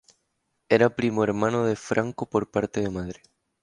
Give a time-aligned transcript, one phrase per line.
[0.67, 3.21] Era primo hermano de Franco por parte de madre.